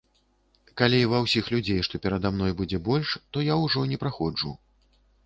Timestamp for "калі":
0.79-1.01